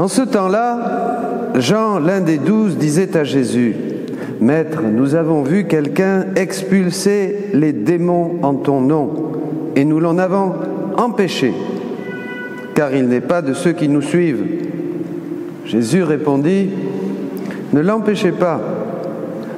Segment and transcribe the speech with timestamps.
[0.00, 0.78] En ce temps-là,
[1.56, 3.76] Jean, l'un des douze, disait à Jésus,
[4.40, 9.10] Maître, nous avons vu quelqu'un expulser les démons en ton nom,
[9.76, 10.54] et nous l'en avons
[10.96, 11.52] empêché,
[12.74, 14.46] car il n'est pas de ceux qui nous suivent.
[15.66, 16.70] Jésus répondit,
[17.74, 18.58] Ne l'empêchez pas,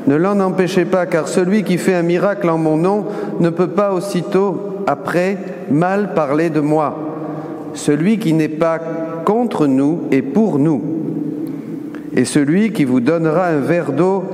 [0.08, 3.04] ne l'en empêchez pas, car celui qui fait un miracle en mon nom
[3.38, 5.38] ne peut pas aussitôt, après,
[5.70, 6.98] mal parler de moi.
[7.74, 8.80] Celui qui n'est pas
[9.24, 10.82] contre nous est pour nous.
[12.14, 14.24] Et celui qui vous donnera un verre d'eau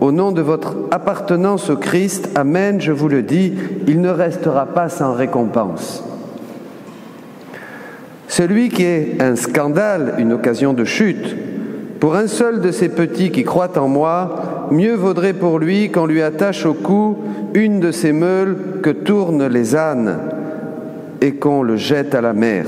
[0.00, 3.54] au nom de votre appartenance au Christ, Amen, je vous le dis,
[3.86, 6.04] il ne restera pas sans récompense.
[8.28, 11.36] Celui qui est un scandale, une occasion de chute,
[12.00, 16.06] pour un seul de ces petits qui croient en moi, mieux vaudrait pour lui qu'on
[16.06, 17.16] lui attache au cou
[17.54, 20.18] une de ces meules que tournent les ânes
[21.20, 22.66] et qu'on le jette à la mer.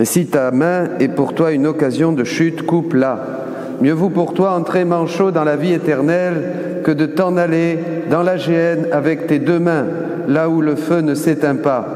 [0.00, 3.20] Et si ta main est pour toi une occasion de chute, coupe-la.
[3.82, 7.78] Mieux vaut pour toi entrer manchot dans la vie éternelle que de t'en aller
[8.10, 9.84] dans la géhenne avec tes deux mains,
[10.26, 11.86] là où le feu ne s'éteint pas.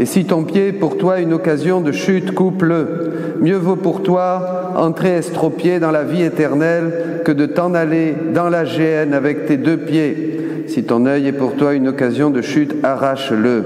[0.00, 3.36] Et si ton pied est pour toi une occasion de chute, coupe-le.
[3.40, 8.48] Mieux vaut pour toi entrer estropié dans la vie éternelle que de t'en aller dans
[8.48, 10.64] la géhenne avec tes deux pieds.
[10.66, 13.64] Si ton œil est pour toi une occasion de chute, arrache-le.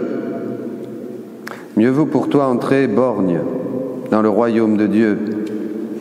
[1.78, 3.40] Mieux vaut pour toi entrer borgne
[4.10, 5.18] dans le royaume de Dieu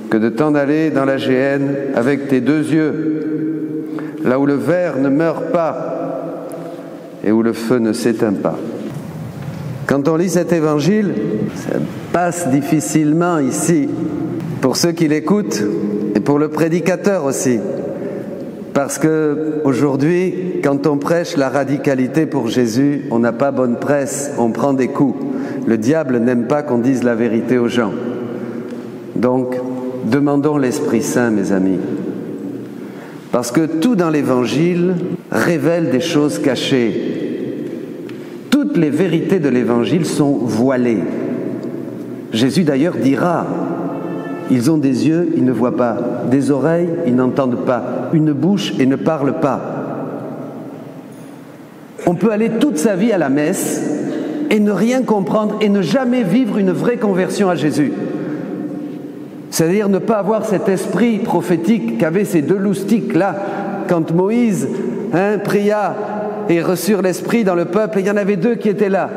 [0.09, 3.85] que de t'en aller dans la géhenne avec tes deux yeux,
[4.23, 6.45] là où le ver ne meurt pas
[7.23, 8.57] et où le feu ne s'éteint pas.
[9.85, 11.13] Quand on lit cet évangile,
[11.55, 11.77] ça
[12.11, 13.89] passe difficilement ici
[14.61, 15.63] pour ceux qui l'écoutent
[16.15, 17.59] et pour le prédicateur aussi.
[18.79, 24.31] Parce que aujourd'hui, quand on prêche la radicalité pour Jésus, on n'a pas bonne presse,
[24.37, 25.21] on prend des coups.
[25.67, 27.91] Le diable n'aime pas qu'on dise la vérité aux gens.
[29.17, 29.57] Donc,
[30.05, 31.79] demandons l'Esprit Saint, mes amis.
[33.33, 34.95] Parce que tout dans l'Évangile
[35.29, 37.65] révèle des choses cachées.
[38.49, 41.03] Toutes les vérités de l'Évangile sont voilées.
[42.31, 43.45] Jésus d'ailleurs dira,
[44.49, 45.97] ils ont des yeux, ils ne voient pas,
[46.29, 49.61] des oreilles, ils n'entendent pas, une bouche et ne parlent pas.
[52.07, 53.83] On peut aller toute sa vie à la messe
[54.49, 57.93] et ne rien comprendre et ne jamais vivre une vraie conversion à Jésus.
[59.51, 63.35] C'est-à-dire ne pas avoir cet esprit prophétique qu'avaient ces deux loustiques-là
[63.87, 64.67] quand Moïse
[65.13, 65.95] hein, pria
[66.49, 67.99] et reçut l'esprit dans le peuple.
[67.99, 69.09] il y en avait deux qui étaient là.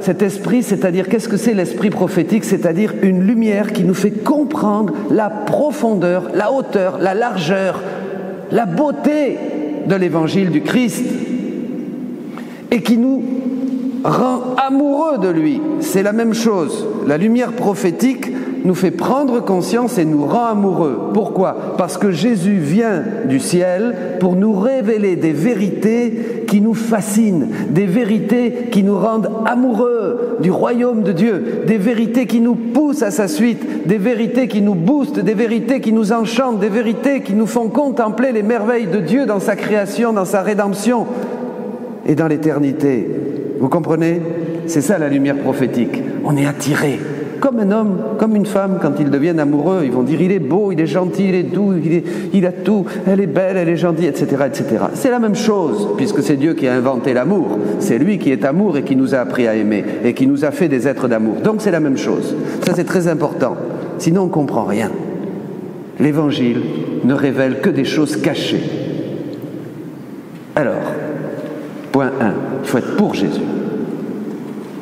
[0.00, 2.44] Cet esprit, c'est-à-dire qu'est-ce que c'est l'esprit prophétique?
[2.44, 7.82] C'est-à-dire une lumière qui nous fait comprendre la profondeur, la hauteur, la largeur,
[8.52, 9.38] la beauté
[9.86, 11.04] de l'évangile du Christ
[12.70, 13.22] et qui nous
[14.04, 15.60] rend amoureux de lui.
[15.80, 16.86] C'est la même chose.
[17.06, 18.30] La lumière prophétique
[18.64, 21.10] nous fait prendre conscience et nous rend amoureux.
[21.14, 21.74] Pourquoi?
[21.76, 27.86] Parce que Jésus vient du ciel pour nous révéler des vérités qui nous fascinent, des
[27.86, 33.10] vérités qui nous rendent amoureux du royaume de Dieu, des vérités qui nous poussent à
[33.10, 37.34] sa suite, des vérités qui nous boostent, des vérités qui nous enchantent, des vérités qui
[37.34, 41.06] nous font contempler les merveilles de Dieu dans sa création, dans sa rédemption
[42.06, 43.08] et dans l'éternité.
[43.60, 44.20] Vous comprenez?
[44.66, 46.02] C'est ça la lumière prophétique.
[46.24, 46.98] On est attiré.
[47.40, 50.38] Comme un homme, comme une femme, quand ils deviennent amoureux, ils vont dire il est
[50.38, 51.74] beau, il est gentil, il est doux,
[52.32, 54.44] il, a tout, elle est belle, elle est gentille, etc.
[54.46, 54.66] etc.
[54.94, 57.58] C'est la même chose, puisque c'est Dieu qui a inventé l'amour.
[57.78, 60.44] C'est lui qui est amour et qui nous a appris à aimer et qui nous
[60.44, 61.36] a fait des êtres d'amour.
[61.42, 62.34] Donc c'est la même chose.
[62.66, 63.56] Ça c'est très important.
[63.98, 64.90] Sinon on ne comprend rien.
[66.00, 66.60] L'évangile
[67.04, 68.62] ne révèle que des choses cachées.
[70.54, 70.92] Alors,
[71.92, 73.40] point 1, il faut être pour Jésus.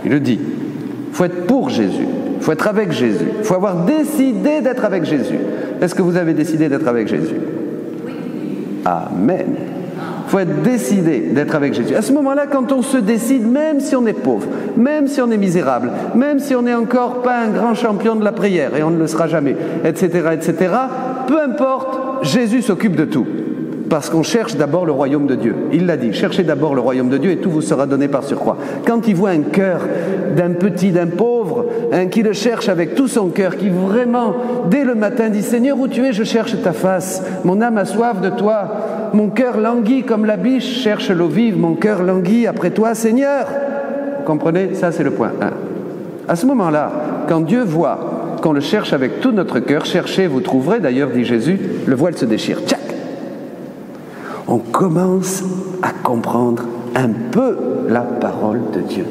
[0.04, 0.38] Il le dit.
[0.40, 2.06] Il faut être pour Jésus.
[2.46, 3.26] Il faut être avec Jésus.
[3.40, 5.34] Il faut avoir décidé d'être avec Jésus.
[5.80, 7.34] Est-ce que vous avez décidé d'être avec Jésus?
[8.84, 9.46] Amen.
[9.56, 11.96] Il faut être décidé d'être avec Jésus.
[11.96, 14.46] À ce moment-là, quand on se décide, même si on est pauvre,
[14.76, 18.22] même si on est misérable, même si on n'est encore pas un grand champion de
[18.22, 20.72] la prière, et on ne le sera jamais, etc., etc.,
[21.26, 23.26] peu importe, Jésus s'occupe de tout.
[23.88, 25.54] Parce qu'on cherche d'abord le royaume de Dieu.
[25.72, 28.24] Il l'a dit, cherchez d'abord le royaume de Dieu et tout vous sera donné par
[28.24, 28.56] surcroît.
[28.86, 29.80] Quand il voit un cœur
[30.36, 34.34] d'un petit, d'un pauvre, un qui le cherche avec tout son cœur, qui vraiment,
[34.68, 37.22] dès le matin, dit Seigneur, où tu es, je cherche ta face.
[37.44, 39.10] Mon âme a soif de toi.
[39.12, 41.58] Mon cœur languit comme la biche cherche l'eau vive.
[41.58, 43.46] Mon cœur languit après toi, Seigneur.
[44.18, 44.74] Vous comprenez?
[44.74, 45.50] Ça, c'est le point 1.
[46.28, 46.90] À ce moment-là,
[47.28, 51.24] quand Dieu voit qu'on le cherche avec tout notre cœur, cherchez, vous trouverez, d'ailleurs, dit
[51.24, 52.60] Jésus, le voile se déchire.
[52.66, 52.85] Tchac
[54.48, 55.42] on commence
[55.82, 56.64] à comprendre
[56.94, 57.56] un peu
[57.88, 59.04] la parole de Dieu.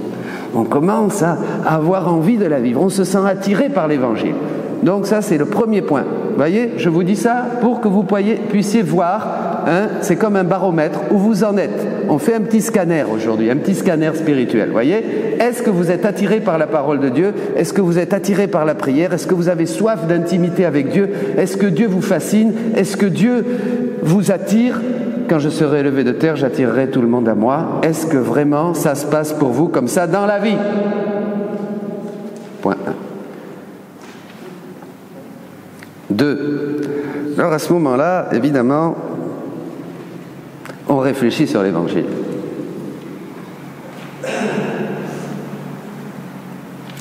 [0.55, 2.81] On commence à avoir envie de la vivre.
[2.81, 4.35] On se sent attiré par l'évangile.
[4.83, 6.03] Donc ça, c'est le premier point.
[6.37, 10.99] Voyez, je vous dis ça pour que vous puissiez voir, hein, c'est comme un baromètre
[11.11, 11.87] où vous en êtes.
[12.09, 14.69] On fait un petit scanner aujourd'hui, un petit scanner spirituel.
[14.71, 15.03] Voyez,
[15.39, 17.33] est-ce que vous êtes attiré par la parole de Dieu?
[17.55, 19.13] Est-ce que vous êtes attiré par la prière?
[19.13, 21.09] Est-ce que vous avez soif d'intimité avec Dieu?
[21.37, 22.53] Est-ce que Dieu vous fascine?
[22.75, 23.45] Est-ce que Dieu
[24.03, 24.81] vous attire?
[25.29, 27.81] Quand je serai élevé de terre, j'attirerai tout le monde à moi.
[27.83, 30.57] Est-ce que vraiment ça se passe pour vous comme ça dans la vie?
[32.61, 32.93] Point 1.
[36.11, 36.81] Deux.
[37.37, 38.95] Alors à ce moment-là, évidemment,
[40.87, 42.05] on réfléchit sur l'évangile.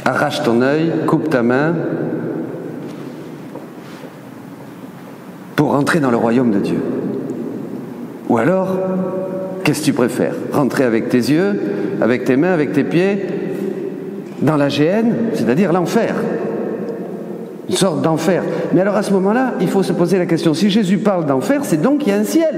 [0.04, 1.74] Arrache ton œil, coupe ta main
[5.56, 6.82] pour entrer dans le royaume de Dieu.
[8.34, 8.66] Ou alors,
[9.62, 10.34] qu'est-ce que tu préfères?
[10.50, 11.60] Rentrer avec tes yeux,
[12.00, 13.24] avec tes mains, avec tes pieds,
[14.42, 16.16] dans la géhenne, c'est-à-dire l'enfer
[17.68, 18.42] une sorte d'enfer.
[18.72, 21.60] Mais alors à ce moment-là, il faut se poser la question, si Jésus parle d'enfer,
[21.62, 22.54] c'est donc qu'il y a un ciel.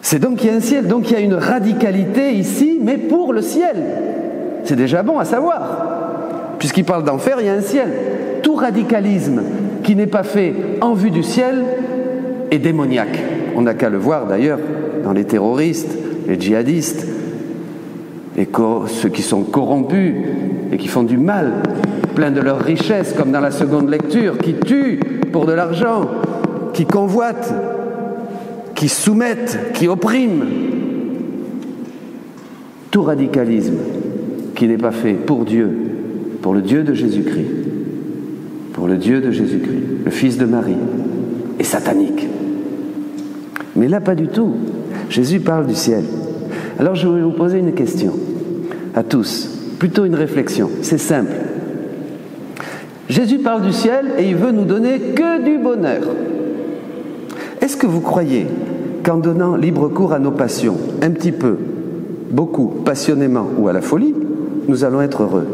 [0.00, 2.98] C'est donc qu'il y a un ciel, donc il y a une radicalité ici, mais
[2.98, 3.76] pour le ciel.
[4.62, 6.54] C'est déjà bon à savoir.
[6.60, 7.88] Puisqu'il parle d'enfer, il y a un ciel.
[8.44, 9.42] Tout radicalisme
[9.82, 11.64] qui n'est pas fait en vue du ciel
[12.50, 13.18] est démoniaque.
[13.54, 14.58] On n'a qu'à le voir d'ailleurs
[15.04, 15.96] dans les terroristes,
[16.26, 17.06] les djihadistes,
[18.36, 18.48] et
[18.88, 20.14] ceux qui sont corrompus
[20.72, 21.52] et qui font du mal,
[22.14, 25.00] plein de leurs richesses, comme dans la seconde lecture, qui tuent
[25.32, 26.08] pour de l'argent,
[26.72, 27.54] qui convoitent,
[28.74, 30.44] qui soumettent, qui oppriment.
[32.90, 33.76] Tout radicalisme
[34.54, 35.70] qui n'est pas fait pour Dieu,
[36.42, 37.50] pour le Dieu de Jésus-Christ,
[38.72, 40.76] pour le Dieu de Jésus-Christ, le Fils de Marie,
[41.58, 42.26] est satanique.
[43.76, 44.52] Mais là, pas du tout.
[45.10, 46.04] Jésus parle du ciel.
[46.78, 48.12] Alors je vais vous poser une question
[48.94, 50.70] à tous, plutôt une réflexion.
[50.82, 51.32] C'est simple.
[53.08, 56.02] Jésus parle du ciel et il veut nous donner que du bonheur.
[57.60, 58.46] Est-ce que vous croyez
[59.04, 61.56] qu'en donnant libre cours à nos passions, un petit peu,
[62.30, 64.14] beaucoup, passionnément ou à la folie,
[64.66, 65.46] nous allons être heureux?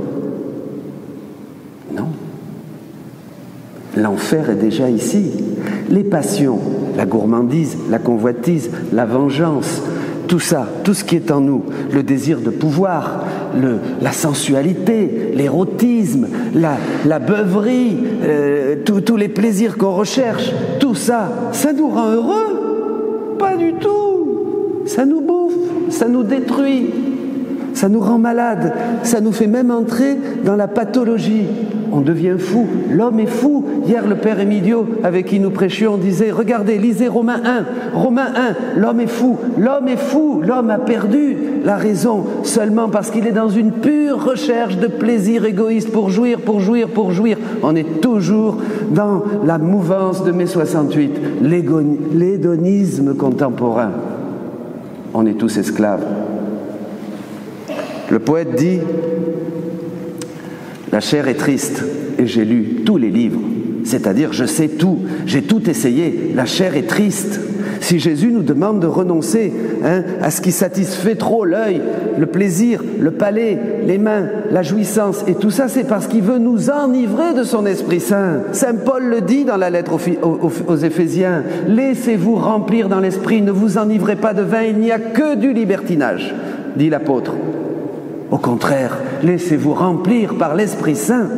[1.95, 2.09] Non.
[3.97, 5.33] L'enfer est déjà ici.
[5.91, 6.59] Les passions,
[6.97, 9.83] la gourmandise, la convoitise, la vengeance,
[10.29, 11.63] tout ça, tout ce qui est en nous,
[11.93, 13.25] le désir de pouvoir,
[14.01, 21.89] la sensualité, l'érotisme, la, beuverie, euh, tous les plaisirs qu'on recherche, tout ça, ça nous
[21.89, 23.37] rend heureux?
[23.39, 23.99] Pas du tout.
[24.87, 25.55] Ça nous bouffe,
[25.91, 26.91] ça nous détruit,
[27.75, 28.73] ça nous rend malade,
[29.03, 31.47] ça nous fait même entrer dans la pathologie
[31.93, 32.67] on devient fou.
[32.91, 33.65] L'homme est fou.
[33.87, 37.99] Hier, le père Emilio, avec qui nous prêchions, disait, regardez, lisez Romains 1.
[37.99, 38.33] Romains
[38.77, 39.39] 1, l'homme est fou.
[39.59, 40.41] L'homme est fou.
[40.45, 45.45] L'homme a perdu la raison seulement parce qu'il est dans une pure recherche de plaisir
[45.45, 47.39] égoïste pour jouir, pour jouir, pour jouir.
[47.63, 48.59] On est toujours
[48.91, 51.13] dans la mouvance de mai 68,
[52.15, 53.91] l'hédonisme contemporain.
[55.15, 56.05] On est tous esclaves.
[58.11, 58.79] Le poète dit
[60.93, 61.83] la chair est triste
[62.19, 63.41] et j'ai lu tous les livres,
[63.85, 67.41] c'est-à-dire je sais tout, j'ai tout essayé, la chair est triste.
[67.81, 69.53] Si Jésus nous demande de renoncer
[69.85, 71.81] hein, à ce qui satisfait trop l'œil,
[72.17, 76.39] le plaisir, le palais, les mains, la jouissance, et tout ça, c'est parce qu'il veut
[76.39, 78.43] nous enivrer de son Esprit Saint.
[78.53, 83.51] Saint Paul le dit dans la lettre aux, aux Éphésiens, laissez-vous remplir dans l'Esprit, ne
[83.51, 86.35] vous enivrez pas de vin, il n'y a que du libertinage,
[86.77, 87.35] dit l'apôtre.
[88.31, 91.29] Au contraire, laissez-vous remplir par l'Esprit Saint.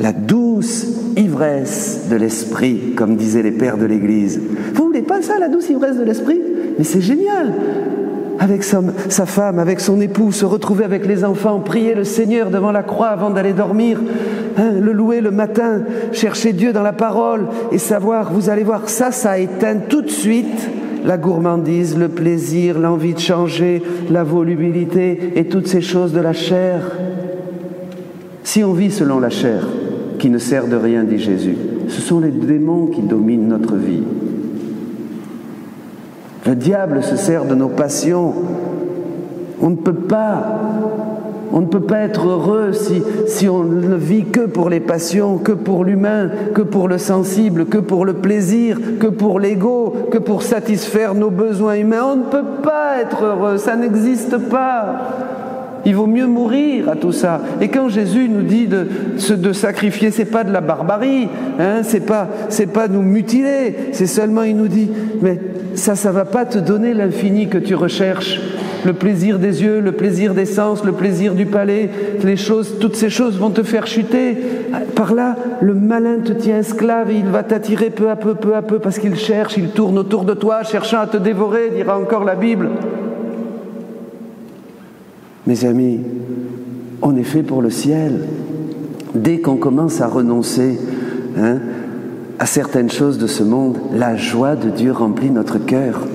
[0.00, 4.40] La douce ivresse de l'Esprit, comme disaient les pères de l'Église.
[4.74, 6.40] Vous voulez pas ça, la douce ivresse de l'Esprit?
[6.78, 7.52] Mais c'est génial
[8.38, 8.82] avec sa,
[9.26, 13.08] femme, avec son époux, se retrouver avec les enfants, prier le Seigneur devant la croix
[13.08, 14.00] avant d'aller dormir,
[14.58, 18.88] hein, le louer le matin, chercher Dieu dans la parole et savoir, vous allez voir,
[18.88, 20.68] ça, ça éteint tout de suite
[21.04, 26.32] la gourmandise, le plaisir, l'envie de changer, la volubilité et toutes ces choses de la
[26.32, 26.96] chair.
[28.44, 29.66] Si on vit selon la chair,
[30.22, 31.56] qui ne sert de rien, dit Jésus,
[31.88, 34.04] ce sont les démons qui dominent notre vie.
[36.46, 38.32] Le diable se sert de nos passions.
[39.60, 40.60] On ne peut pas
[41.52, 45.38] on ne peut pas être heureux si, si on ne vit que pour les passions,
[45.38, 50.18] que pour l'humain, que pour le sensible, que pour le plaisir, que pour l'ego, que
[50.18, 52.12] pour satisfaire nos besoins humains.
[52.12, 55.31] On ne peut pas être heureux, ça n'existe pas.
[55.84, 57.40] Il vaut mieux mourir à tout ça.
[57.60, 58.86] Et quand Jésus nous dit de,
[59.34, 64.06] de sacrifier, c'est pas de la barbarie, hein, c'est pas, c'est pas nous mutiler, c'est
[64.06, 65.38] seulement il nous dit, mais
[65.74, 68.40] ça, ça va pas te donner l'infini que tu recherches.
[68.84, 71.88] Le plaisir des yeux, le plaisir des sens, le plaisir du palais,
[72.24, 74.36] les choses, toutes ces choses vont te faire chuter.
[74.96, 78.56] Par là, le malin te tient esclave et il va t'attirer peu à peu, peu
[78.56, 81.96] à peu, parce qu'il cherche, il tourne autour de toi, cherchant à te dévorer, dira
[81.96, 82.70] encore la Bible.
[85.44, 86.00] Mes amis,
[87.02, 88.20] on est fait pour le ciel.
[89.14, 90.78] Dès qu'on commence à renoncer
[91.36, 91.58] hein,
[92.38, 96.06] à certaines choses de ce monde, la joie de Dieu remplit notre cœur.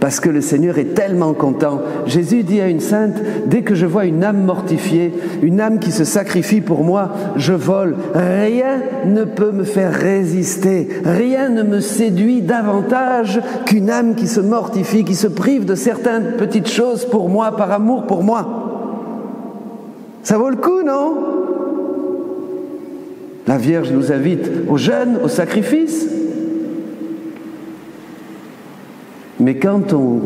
[0.00, 1.80] Parce que le Seigneur est tellement content.
[2.06, 3.14] Jésus dit à une sainte,
[3.46, 7.52] dès que je vois une âme mortifiée, une âme qui se sacrifie pour moi, je
[7.52, 7.94] vole.
[8.16, 10.88] Rien ne peut me faire résister.
[11.04, 16.32] Rien ne me séduit davantage qu'une âme qui se mortifie, qui se prive de certaines
[16.36, 18.61] petites choses pour moi, par amour pour moi.
[20.22, 21.16] Ça vaut le coup, non?
[23.46, 26.06] La Vierge nous invite au jeûne, au sacrifice.
[29.40, 30.20] Mais quand on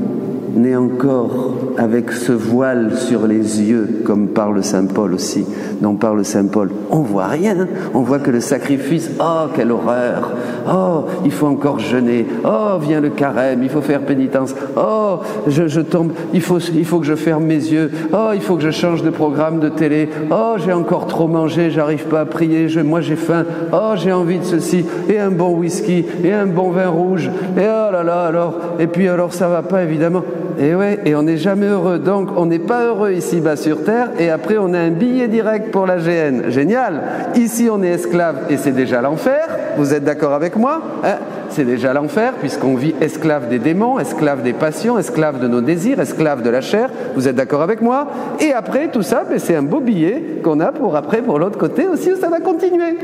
[0.64, 5.44] est encore avec ce voile sur les yeux, comme parle Saint Paul aussi,
[5.80, 10.32] dont parle Saint Paul, on voit rien, on voit que le sacrifice, oh quelle horreur,
[10.68, 15.80] oh il faut encore jeûner, oh vient le carême, il faut faire pénitence, oh je,
[15.80, 18.70] tombe, il faut, il faut que je ferme mes yeux, oh il faut que je
[18.70, 22.80] change de programme de télé, oh j'ai encore trop mangé, j'arrive pas à prier, je,
[22.80, 26.70] moi j'ai faim, oh j'ai envie de ceci, et un bon whisky, et un bon
[26.70, 30.22] vin rouge, et oh là là alors, et puis alors ça va pas évidemment.
[30.58, 31.98] Et ouais, et on n'est jamais heureux.
[31.98, 35.70] Donc on n'est pas heureux ici-bas sur Terre, et après on a un billet direct
[35.70, 36.48] pour la GN.
[36.48, 37.02] Génial.
[37.34, 39.46] Ici on est esclave, et c'est déjà l'enfer.
[39.76, 41.16] Vous êtes d'accord avec moi hein?
[41.50, 46.00] C'est déjà l'enfer, puisqu'on vit esclave des démons, esclave des passions, esclave de nos désirs,
[46.00, 46.90] esclave de la chair.
[47.14, 48.08] Vous êtes d'accord avec moi?
[48.40, 51.58] Et après tout ça, ben, c'est un beau billet qu'on a pour après, pour l'autre
[51.58, 52.98] côté aussi, où ça va continuer.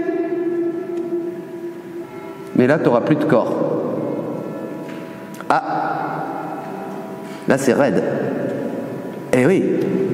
[2.57, 3.82] Mais là, tu n'auras plus de corps.
[7.49, 8.03] Là, c'est raide.
[9.33, 9.65] Eh oui,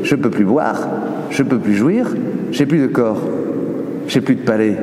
[0.02, 0.88] je ne peux plus boire,
[1.30, 2.06] je ne peux plus jouir,
[2.52, 3.20] j'ai plus de corps,
[4.06, 4.76] j'ai plus de palais,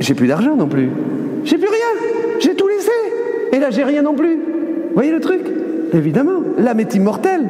[0.00, 0.88] j'ai plus d'argent non plus,
[1.44, 2.90] j'ai plus rien, j'ai tout laissé,
[3.52, 4.36] et là j'ai rien non plus.
[4.36, 5.42] Vous voyez le truc?
[5.92, 7.42] Évidemment, l'âme est immortelle.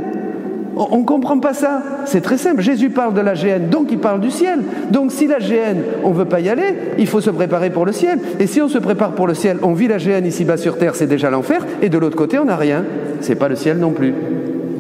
[0.77, 1.83] On ne comprend pas ça.
[2.05, 2.61] C'est très simple.
[2.61, 4.61] Jésus parle de la GN, donc il parle du ciel.
[4.91, 7.87] Donc si la GN, on ne veut pas y aller, il faut se préparer pour
[7.87, 8.19] le ciel.
[8.41, 10.97] Et si on se prépare pour le ciel, on vit la GN ici-bas sur terre,
[10.97, 11.65] c'est déjà l'enfer.
[11.83, 12.85] Et de l'autre côté, on n'a rien.
[13.21, 14.15] C'est pas le ciel non plus.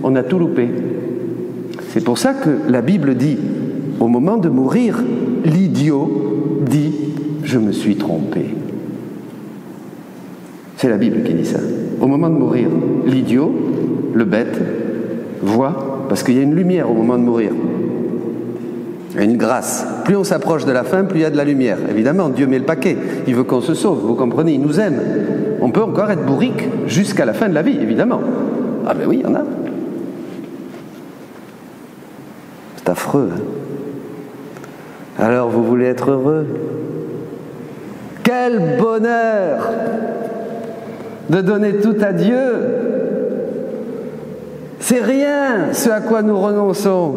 [0.02, 0.68] On a tout loupé.
[1.90, 3.38] C'est pour ça que la Bible dit,
[4.00, 5.02] au moment de mourir,
[5.44, 6.92] l'idiot dit
[7.44, 8.46] Je me suis trompé.
[10.76, 11.60] C'est la Bible qui dit ça.
[12.00, 12.68] Au moment de mourir,
[13.06, 13.54] l'idiot,
[14.12, 14.60] le bête,
[15.44, 17.50] voit, parce qu'il y a une lumière au moment de mourir.
[19.18, 19.86] Une grâce.
[20.04, 21.78] Plus on s'approche de la fin, plus il y a de la lumière.
[21.88, 22.96] Évidemment, Dieu met le paquet.
[23.26, 24.00] Il veut qu'on se sauve.
[24.00, 25.00] Vous comprenez Il nous aime.
[25.60, 28.20] On peut encore être bourrique jusqu'à la fin de la vie, évidemment.
[28.86, 29.44] Ah ben oui, il y en a.
[32.76, 33.30] C'est affreux.
[33.32, 33.40] Hein.
[35.18, 36.46] Alors, vous voulez être heureux?
[38.24, 39.70] Quel bonheur
[41.30, 42.36] de donner tout à Dieu
[44.84, 47.14] c'est rien ce à quoi nous renonçons.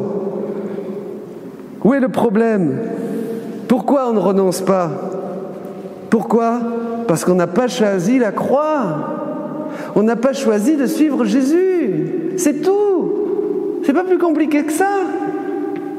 [1.83, 2.79] Où est le problème?
[3.67, 4.89] Pourquoi on ne renonce pas?
[6.09, 6.61] Pourquoi?
[7.09, 9.67] Parce qu'on n'a pas choisi la croix.
[9.95, 12.35] On n'a pas choisi de suivre Jésus.
[12.37, 13.11] C'est tout.
[13.83, 15.01] C'est pas plus compliqué que ça.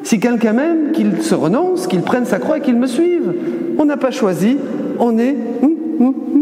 [0.05, 3.35] Si quelqu'un m'aime, qu'il se renonce, qu'il prenne sa croix et qu'il me suive.
[3.77, 4.57] On n'a pas choisi.
[4.99, 6.38] On est hum, hum, hum,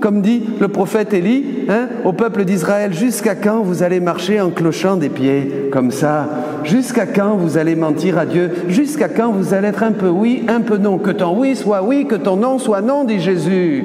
[0.00, 4.50] comme dit le prophète Élie hein, au peuple d'Israël, jusqu'à quand vous allez marcher en
[4.50, 6.28] clochant des pieds comme ça?
[6.64, 8.50] Jusqu'à quand vous allez mentir à Dieu?
[8.68, 10.98] Jusqu'à quand vous allez être un peu oui, un peu non?
[10.98, 13.84] Que ton oui soit oui, que ton non soit non, dit Jésus.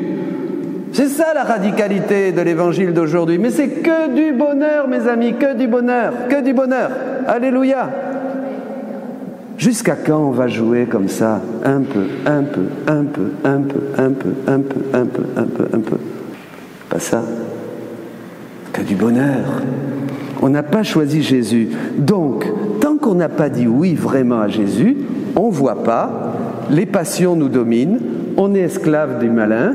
[0.91, 3.37] C'est ça la radicalité de l'évangile d'aujourd'hui.
[3.37, 6.89] Mais c'est que du bonheur, mes amis, que du bonheur, que du bonheur.
[7.27, 7.89] Alléluia.
[9.57, 13.81] Jusqu'à quand on va jouer comme ça Un peu, un peu, un peu, un peu,
[13.97, 15.97] un peu, un peu, un peu, un peu, un peu.
[16.89, 17.23] Pas ça.
[18.73, 19.61] Que du bonheur.
[20.41, 21.69] On n'a pas choisi Jésus.
[21.97, 22.45] Donc,
[22.81, 24.97] tant qu'on n'a pas dit oui vraiment à Jésus,
[25.35, 26.33] on ne voit pas,
[26.69, 27.99] les passions nous dominent,
[28.37, 29.73] on est esclave du malin,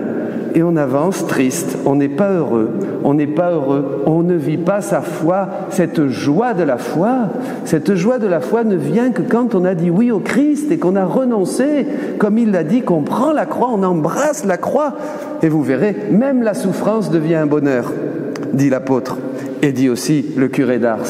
[0.54, 2.71] et on avance triste, on n'est pas heureux,
[3.04, 7.28] on n'est pas heureux, on ne vit pas sa foi, cette joie de la foi.
[7.64, 10.71] Cette joie de la foi ne vient que quand on a dit oui au Christ
[10.71, 11.87] et qu'on a renoncé,
[12.19, 14.95] comme il l'a dit, qu'on prend la croix, on embrasse la croix.
[15.42, 17.92] Et vous verrez, même la souffrance devient un bonheur,
[18.52, 19.19] dit l'apôtre,
[19.62, 21.07] et dit aussi le curé d'Ars.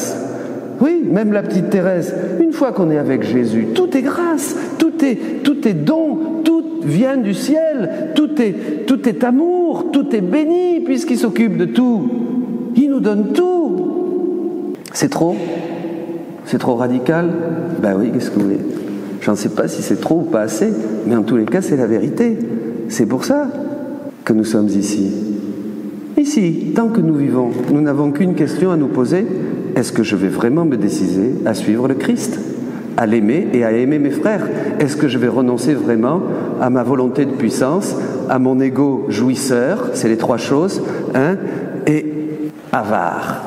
[0.79, 5.05] Oui, même la petite Thérèse, une fois qu'on est avec Jésus, tout est grâce, tout
[5.05, 6.41] est, tout est don,
[6.83, 12.09] vient du ciel, tout est, amour, tout est béni puisqu'il s'occupe de tout.
[12.75, 14.73] Il nous donne tout.
[14.93, 15.35] C'est trop?
[16.45, 17.29] C'est trop radical?
[17.81, 18.59] Ben oui, qu'est-ce que vous voulez?
[19.21, 20.69] Je ne sais pas si c'est trop ou pas assez,
[21.05, 22.37] mais en tous les cas, c'est la vérité.
[22.89, 23.47] C'est pour ça
[24.25, 25.11] que nous sommes ici.
[26.17, 29.25] Ici, tant que nous vivons, nous n'avons qu'une question à nous poser.
[29.75, 32.39] Est-ce que je vais vraiment me décider à suivre le Christ?
[32.97, 34.47] À l'aimer et à aimer mes frères.
[34.79, 36.21] Est-ce que je vais renoncer vraiment
[36.59, 37.95] à ma volonté de puissance,
[38.29, 40.81] à mon ego jouisseur, c'est les trois choses,
[41.15, 41.37] hein,
[41.87, 42.05] et
[42.71, 43.41] avare.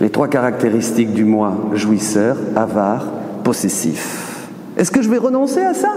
[0.00, 3.06] Les trois caractéristiques du moi jouisseur, avare,
[3.44, 4.48] possessif.
[4.76, 5.92] Est-ce que je vais renoncer à ça?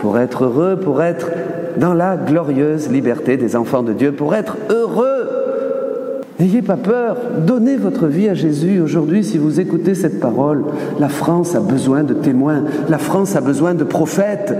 [0.00, 1.28] Pour être heureux, pour être
[1.76, 5.13] dans la glorieuse liberté des enfants de Dieu, pour être heureux
[6.40, 8.80] N'ayez pas peur, donnez votre vie à Jésus.
[8.80, 10.64] Aujourd'hui, si vous écoutez cette parole,
[10.98, 14.52] la France a besoin de témoins, la France a besoin de prophètes.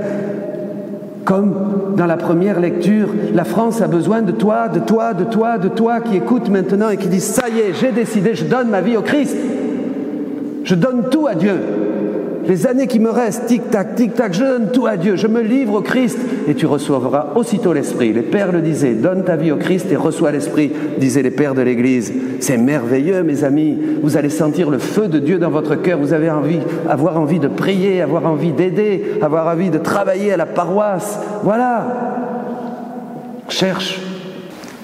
[1.24, 1.54] Comme
[1.96, 5.68] dans la première lecture, la France a besoin de toi, de toi, de toi, de
[5.68, 8.80] toi qui écoute maintenant et qui dit, ça y est, j'ai décidé, je donne ma
[8.80, 9.36] vie au Christ.
[10.62, 11.54] Je donne tout à Dieu
[12.46, 15.74] les années qui me restent, tic-tac, tic-tac, je donne tout à Dieu, je me livre
[15.74, 18.12] au Christ, et tu recevras aussitôt l'Esprit.
[18.12, 21.54] Les pères le disaient, donne ta vie au Christ et reçois l'Esprit, disaient les pères
[21.54, 22.12] de l'Église.
[22.40, 23.78] C'est merveilleux, mes amis.
[24.02, 27.38] Vous allez sentir le feu de Dieu dans votre cœur, vous avez envie, avoir envie
[27.38, 31.18] de prier, avoir envie d'aider, avoir envie de travailler à la paroisse.
[31.42, 31.86] Voilà.
[33.48, 34.00] Cherche.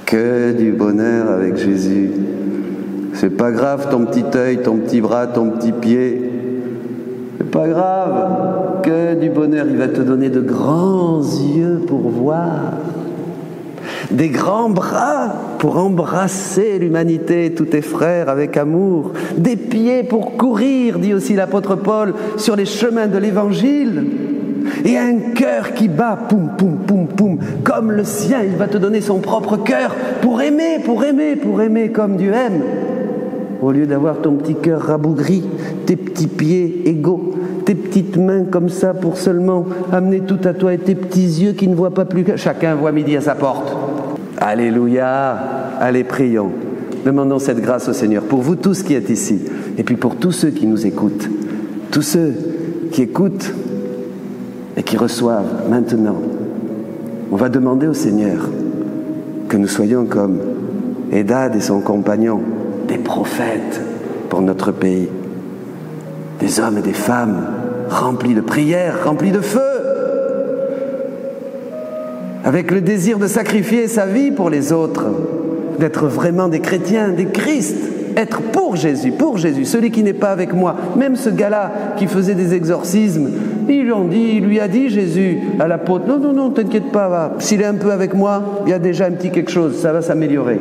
[0.07, 2.11] Que du bonheur avec Jésus.
[3.13, 6.30] C'est pas grave ton petit œil, ton petit bras, ton petit pied
[7.51, 12.73] pas grave, que du bonheur, il va te donner de grands yeux pour voir,
[14.11, 20.99] des grands bras pour embrasser l'humanité, tous tes frères avec amour, des pieds pour courir,
[20.99, 24.07] dit aussi l'apôtre Paul, sur les chemins de l'Évangile,
[24.85, 28.79] et un cœur qui bat, poum, poum, poum, poum, comme le sien, il va te
[28.79, 32.63] donner son propre cœur pour aimer, pour aimer, pour aimer comme Dieu aime.
[33.63, 35.43] Au lieu d'avoir ton petit cœur rabougri,
[35.87, 40.73] tes petits pieds égaux, tes petites mains comme ça pour seulement amener tout à toi
[40.73, 43.35] et tes petits yeux qui ne voient pas plus que chacun voit midi à sa
[43.35, 43.77] porte.
[44.39, 45.37] Alléluia.
[45.79, 46.51] Allez, prions.
[47.05, 49.41] Demandons cette grâce au Seigneur pour vous tous qui êtes ici
[49.79, 51.29] et puis pour tous ceux qui nous écoutent.
[51.91, 52.33] Tous ceux
[52.93, 53.53] qui écoutent
[54.77, 56.17] et qui reçoivent maintenant.
[57.33, 58.49] On va demander au Seigneur
[59.49, 60.39] que nous soyons comme
[61.13, 62.41] Edad et son compagnon,
[62.91, 63.81] des prophètes.
[64.29, 65.09] Pour notre pays,
[66.41, 67.47] des hommes et des femmes
[67.89, 69.61] rempli de prières, rempli de feu,
[72.45, 75.07] avec le désir de sacrifier sa vie pour les autres,
[75.79, 77.77] d'être vraiment des chrétiens, des Christ,
[78.17, 80.77] être pour Jésus, pour Jésus, celui qui n'est pas avec moi.
[80.97, 83.31] Même ce gars-là qui faisait des exorcismes,
[83.69, 87.35] ils lui dit, il lui a dit Jésus à l'apôtre, non, non, non, t'inquiète pas,
[87.39, 89.93] s'il est un peu avec moi, il y a déjà un petit quelque chose, ça
[89.93, 90.59] va s'améliorer.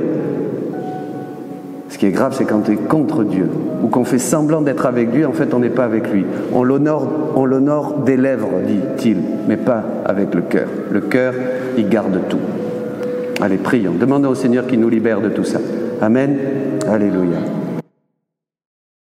[2.00, 3.50] Qui est grave, c'est quand tu es contre Dieu
[3.84, 6.26] ou qu'on fait semblant d'être avec lui, en fait, on n'est pas avec lui.
[6.54, 9.18] On l'honore, on l'honore des lèvres, dit-il,
[9.50, 10.70] mais pas avec le cœur.
[10.90, 11.34] Le cœur,
[11.78, 12.40] il garde tout.
[13.42, 13.96] Allez, prions.
[14.00, 15.60] Demandons au Seigneur qu'il nous libère de tout ça.
[16.02, 16.38] Amen.
[16.90, 17.59] Alléluia.